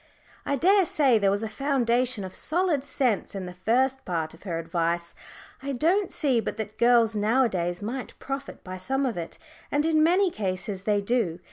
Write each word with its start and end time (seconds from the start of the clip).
I 0.47 0.55
daresay 0.55 1.19
there 1.19 1.29
was 1.29 1.43
a 1.43 1.47
foundation 1.47 2.23
of 2.23 2.33
solid 2.33 2.83
sense 2.83 3.35
in 3.35 3.45
the 3.45 3.53
first 3.53 4.03
part 4.03 4.33
of 4.33 4.41
her 4.41 4.57
advice. 4.57 5.13
I 5.61 5.73
don't 5.73 6.11
see 6.11 6.39
but 6.39 6.57
that 6.57 6.79
girls 6.79 7.15
nowadays 7.15 7.83
might 7.83 8.17
profit 8.17 8.63
by 8.63 8.77
some 8.77 9.05
of 9.05 9.15
it. 9.15 9.37
And 9.69 9.85
in 9.85 10.01
many 10.01 10.31
cases 10.31 10.85
they 10.85 11.01
do. 11.01 11.37